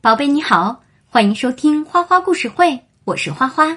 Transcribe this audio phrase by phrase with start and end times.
[0.00, 3.76] 宝贝你好，欢迎收听花花故事会，我是花花。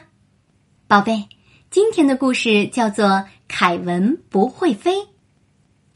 [0.87, 1.27] 宝贝，
[1.71, 3.07] 今天的故事叫做
[3.47, 4.97] 《凯文不会飞》。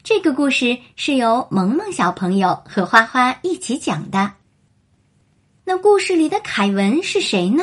[0.02, 4.32] 这个故事是由萌萌小朋友和花花一起讲的。
[5.62, 7.62] 那故事里的凯文是谁呢？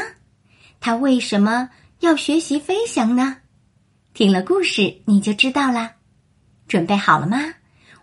[0.80, 1.70] 他为什么
[2.00, 3.40] 要学习飞翔呢？
[4.14, 5.96] 听了故事你就知道啦。
[6.70, 7.56] 准备好了吗？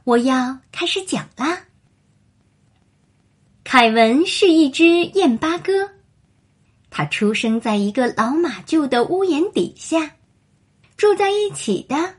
[0.04, 1.60] 我要开始讲啦。
[3.72, 5.90] 凯文是一只燕八哥，
[6.90, 10.16] 他出生在一个老马厩的屋檐底下，
[10.96, 12.16] 住在一起的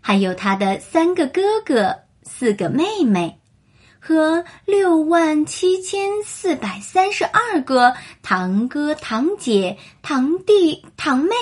[0.00, 3.38] 还有他的三个哥哥、四个妹妹
[4.00, 11.34] 和六万七千四百三十二个堂哥、堂姐、堂弟、堂妹，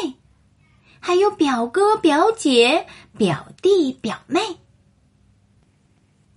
[0.98, 4.40] 还有表哥、表姐、表弟、表妹。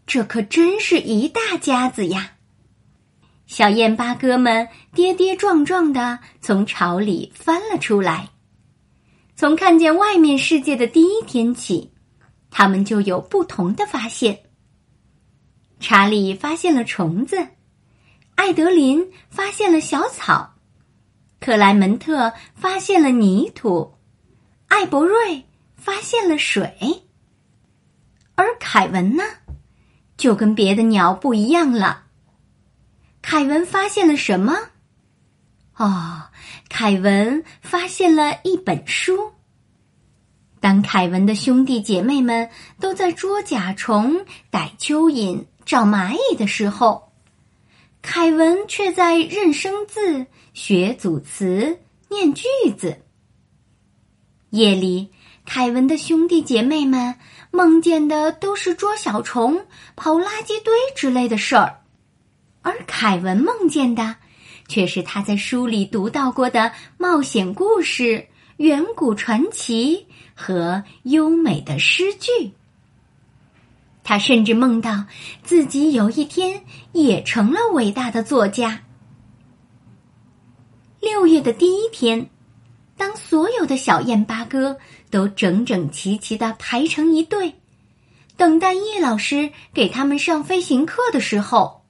[0.05, 2.33] 这可真是一大家子呀！
[3.47, 8.29] 小燕八哥们跌跌撞撞的从巢里翻了出来。
[9.35, 11.91] 从看见外面世界的第一天起，
[12.49, 14.39] 他们就有不同的发现。
[15.79, 17.49] 查理发现了虫子，
[18.35, 20.55] 艾德林发现了小草，
[21.39, 23.93] 克莱门特发现了泥土，
[24.69, 26.73] 艾伯瑞发现了水，
[28.35, 29.23] 而凯文呢，
[30.17, 32.04] 就跟别的鸟不一样了。
[33.27, 34.55] 凯文发现了什么？
[35.77, 36.25] 哦，
[36.69, 39.31] 凯文发现了一本书。
[40.59, 42.47] 当凯文的兄弟姐妹们
[42.79, 47.11] 都在捉甲虫、逮蚯蚓、找蚂蚁的时候，
[48.03, 51.79] 凯文却在认生字、学组词、
[52.09, 52.45] 念句
[52.77, 53.01] 子。
[54.51, 55.09] 夜里，
[55.45, 57.15] 凯文的兄弟姐妹们
[57.49, 61.81] 梦见的都是捉小虫、刨垃圾堆之类的事儿。
[62.65, 64.15] 而凯文梦见的，
[64.67, 68.25] 却是他在书里读到过的冒险故事、
[68.57, 72.53] 远古传奇和优美的诗句。
[74.03, 75.05] 他甚至梦到
[75.43, 78.81] 自己有一天也成了伟大的作家。
[80.99, 82.27] 六月的第一天，
[82.97, 84.75] 当所有的小燕八哥
[85.11, 87.53] 都整整齐齐的排成一队，
[88.35, 91.84] 等待叶老师给他们上飞行课的时候。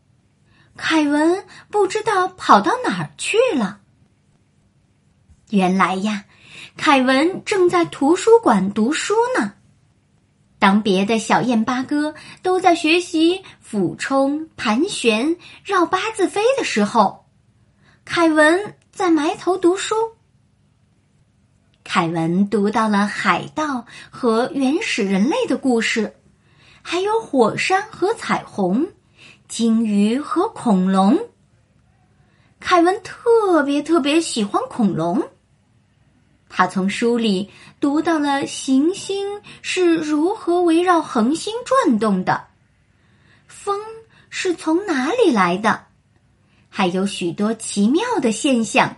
[0.77, 3.79] 凯文不知道跑到哪儿去了。
[5.49, 6.25] 原来呀，
[6.75, 9.53] 凯文正在图书馆读书呢。
[10.59, 17.25] 当别的小燕八哥都在学习俯冲、盘旋、绕八字飞的时候，
[18.03, 19.95] 凯文在埋头读书。
[21.83, 26.15] 凯文读到了海盗和原始人类的故事，
[26.81, 28.87] 还有火山和彩虹。
[29.47, 31.17] 鲸鱼和恐龙。
[32.59, 35.21] 凯文特别特别喜欢恐龙。
[36.49, 42.47] 他从书里读到了行星是如何围绕恒星转动的，
[43.47, 43.79] 风
[44.29, 45.85] 是从哪里来的，
[46.69, 48.97] 还有许多奇妙的现象，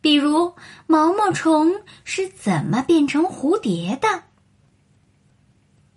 [0.00, 0.54] 比如
[0.86, 1.72] 毛毛虫
[2.04, 4.22] 是怎么变成蝴蝶的。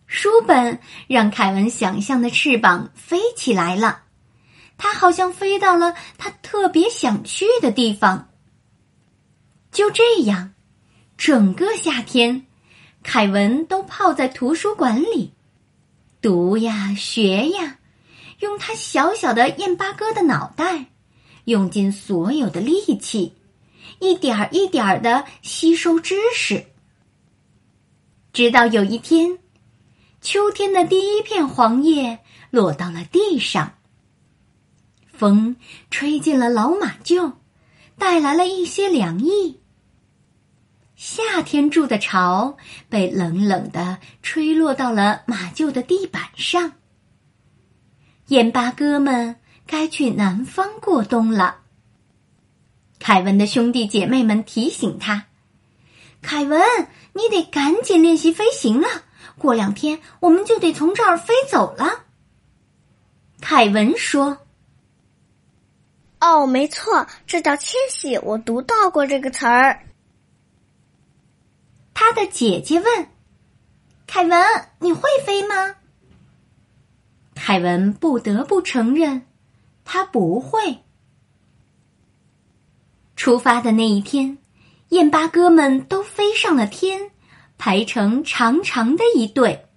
[0.10, 4.02] 书本让凯文想象的翅膀飞起来了，
[4.76, 8.28] 他好像飞到了他特别想去的地方。
[9.72, 10.56] 就这样，
[11.16, 12.48] 整个夏天，
[13.04, 15.32] 凯文都泡在图书馆里，
[16.24, 17.78] 读呀学呀，
[18.40, 20.88] 用他小小的燕八哥的脑袋，
[21.46, 23.36] 用尽所有的力气，
[24.00, 26.66] 一点儿一点儿的吸收知识，
[28.34, 29.38] 直到有一天。
[30.22, 32.20] 秋天的第一片黄叶
[32.50, 33.76] 落到了地上，
[35.14, 35.56] 风
[35.90, 37.34] 吹进了老马厩，
[37.98, 39.60] 带来了一些凉意。
[40.96, 42.58] 夏天筑的巢
[42.90, 46.74] 被冷冷的吹落到了马厩的地板上。
[48.28, 51.62] 燕八哥们该去南方过冬了。
[53.00, 55.28] 凯文的兄弟姐妹们提醒他
[56.22, 56.62] ：“凯文，
[57.14, 58.88] 你得赶紧练习飞行了。”
[59.38, 62.06] 过两天我们就得从这儿飞走了。
[63.42, 64.38] 凯文说
[66.20, 68.18] ：“哦，没错，这叫迁徙。
[68.18, 69.86] 我读到过这个词儿。”
[71.94, 73.08] 他的姐姐问
[74.08, 75.76] ：“凯文，你会飞吗？”
[77.36, 79.26] 凯文不得不承认，
[79.86, 80.84] 他不会。
[83.16, 84.38] 出发的那一天，
[84.90, 87.12] 燕八哥们都飞上了天。
[87.60, 89.68] 排成长长的一队，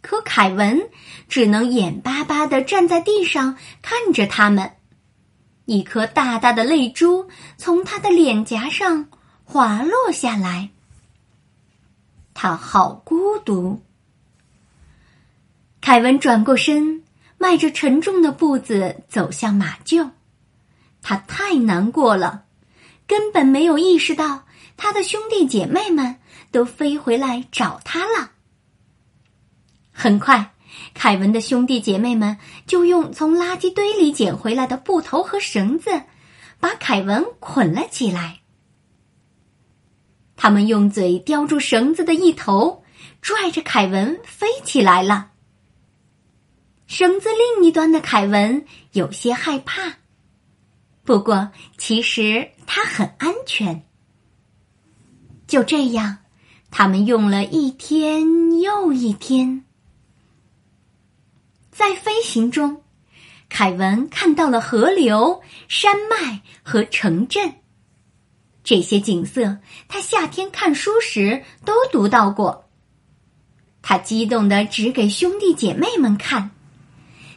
[0.00, 0.88] 可凯文
[1.28, 4.72] 只能眼巴巴的站在地上看着他们。
[5.66, 9.08] 一颗大大的泪珠从他的脸颊上
[9.44, 10.70] 滑落下来。
[12.32, 13.82] 他好孤独。
[15.82, 17.04] 凯文转过身，
[17.36, 20.10] 迈着沉重的步子走向马厩。
[21.02, 22.44] 他太难过了，
[23.06, 24.45] 根本没有意识到
[24.76, 26.16] 他的兄弟姐妹们
[26.50, 28.32] 都飞回来找他了。
[29.90, 30.52] 很快。
[30.92, 32.36] 凯文的兄弟姐妹们
[32.66, 36.02] 就用从垃圾堆里捡回来的布头和绳子，
[36.60, 38.40] 把凯文捆了起来。
[40.36, 42.84] 他们用嘴叼住绳子的一头，
[43.22, 45.30] 拽着凯文飞起来了。
[46.86, 49.94] 绳子另一端的凯文有些害怕，
[51.04, 53.85] 不过其实他很安全。
[55.46, 56.18] 就这样，
[56.70, 59.64] 他们用了一天又一天。
[61.70, 62.82] 在飞行中，
[63.48, 67.54] 凯文看到了河流、山脉和城镇。
[68.64, 72.68] 这些景色，他夏天看书时都读到过。
[73.82, 76.50] 他激动的指给兄弟姐妹们看，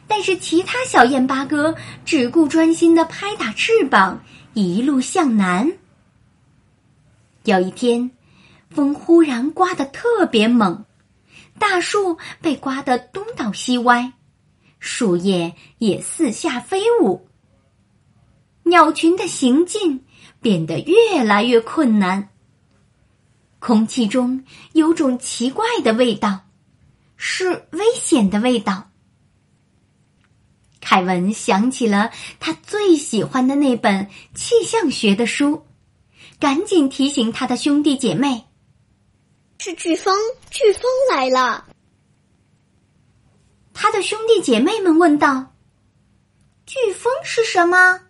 [0.08, 4.20] 但是其他小燕八哥只顾专心的拍打翅膀，
[4.54, 5.70] 一路向南。
[7.50, 8.12] 有一天，
[8.70, 10.84] 风忽然刮得特别猛，
[11.58, 14.12] 大树被刮得东倒西歪。
[14.78, 17.26] 树叶也四下飞舞，
[18.62, 20.04] 鸟群的行进
[20.40, 22.28] 变得越来越困难。
[23.58, 26.42] 空气中有种奇怪的味道，
[27.16, 28.90] 是危险的味道。
[30.80, 35.66] 凯文想起了他最喜欢的那本气象学的书，
[36.40, 38.46] 赶紧提醒他的兄弟姐妹
[39.60, 40.16] ：“是飓风，
[40.50, 41.66] 飓风来了。”
[43.74, 45.52] 他的兄弟姐妹们问道
[46.66, 48.00] ：“飓风是什么？”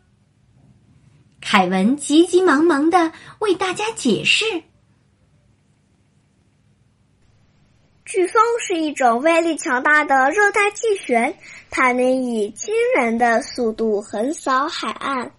[1.43, 4.45] 凯文急急忙忙的为大家解释
[8.07, 11.37] ：“飓风是一种威力强大的热带气旋，
[11.71, 15.33] 它能以惊人的速度横扫海岸，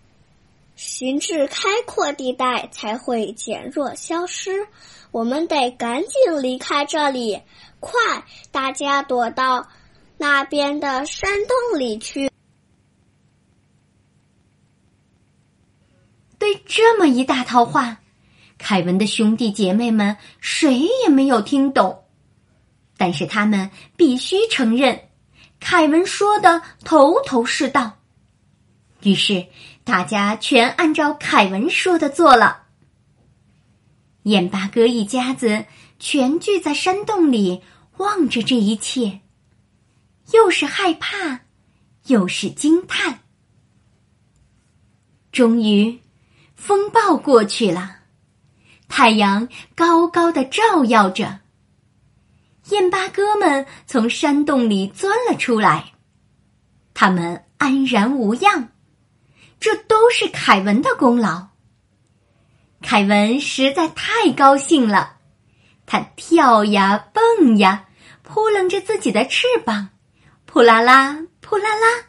[0.83, 4.67] 行至开阔地带才会减弱消失。
[5.11, 7.39] 我们得赶紧离开这里，
[7.79, 7.91] 快，
[8.51, 9.69] 大家躲到。”
[10.17, 12.31] 那边的山洞里去。
[16.39, 17.99] 对这么一大套话，
[18.57, 22.03] 凯文的兄弟姐妹们谁也没有听懂，
[22.97, 25.09] 但是他们必须承认，
[25.59, 27.97] 凯文说的头头是道。
[29.01, 29.47] 于是
[29.83, 32.63] 大家全按照凯文说的做了。
[34.23, 35.65] 燕八哥一家子
[35.99, 37.61] 全聚在山洞里，
[37.97, 39.21] 望着这一切。
[40.33, 41.41] 又是害怕，
[42.05, 43.19] 又是惊叹。
[45.31, 45.99] 终于，
[46.55, 47.97] 风暴过去了，
[48.87, 51.39] 太阳高高的照耀着。
[52.69, 55.93] 燕八哥们从山洞里钻了出来，
[56.93, 58.69] 他们安然无恙，
[59.61, 61.47] 这都是凯文的功劳。
[62.81, 65.19] 凯文实在太高兴了，
[65.85, 67.87] 他跳呀蹦呀，
[68.23, 69.89] 扑棱着自己的翅膀。
[70.47, 72.05] 扑啦啦，扑啦啦！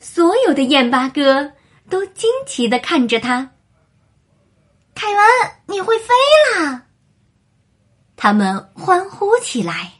[0.00, 1.52] 所有的燕八哥
[1.88, 3.52] 都惊奇的看着他。
[4.94, 5.22] 凯文，
[5.66, 6.06] 你会飞
[6.56, 6.86] 啦！
[8.16, 9.92] 他们欢呼起来。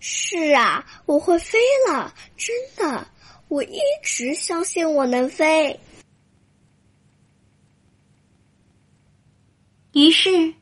[0.00, 1.58] 是啊，我会飞
[1.88, 3.06] 了，真的，
[3.48, 5.78] 我一直相信我能飞。
[9.92, 10.54] 于是。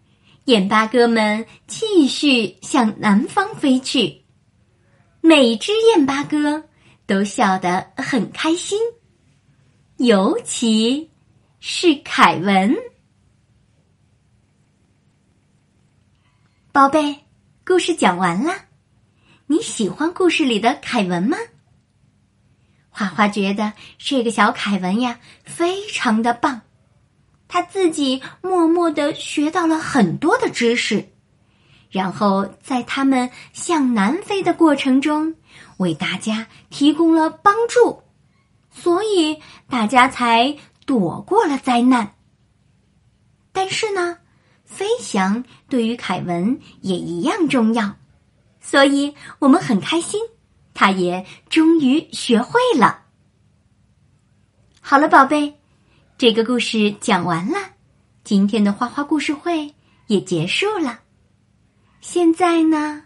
[0.47, 4.23] 燕八哥们继续向南方飞去，
[5.23, 6.63] 每只燕八哥
[7.07, 8.79] 都笑得很开心，
[9.97, 11.11] 尤其
[11.61, 12.77] 是凯文。
[16.71, 17.25] 宝贝，
[17.65, 18.53] 故事讲完了，
[19.47, 21.39] 你喜欢故事里的凯文吗？
[22.97, 26.61] 花花觉得这个小凯文呀，非常的棒。
[27.49, 31.09] 他自己默默的学到了很多的知识，
[31.91, 35.35] 然后在他们向南飞的过程中，
[35.79, 38.05] 为大家提供了帮助，
[38.71, 42.15] 所以大家才躲过了灾难。
[43.53, 44.19] 但是呢，
[44.65, 47.97] 飞翔对于凯文也一样重要，
[48.61, 50.21] 所以我们很开心，
[50.75, 53.05] 他也终于学会了。
[54.81, 55.59] 好了，宝贝。
[56.19, 57.59] 这个故事讲完了，
[58.23, 59.75] 今天的花花故事会
[60.07, 61.01] 也结束了。
[62.01, 63.03] 现在呢，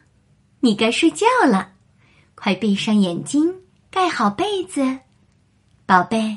[0.61, 1.73] 你该睡觉了，
[2.35, 4.99] 快闭上眼睛，盖好被子，
[5.87, 6.37] 宝贝，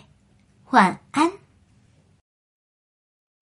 [0.70, 1.41] 晚安。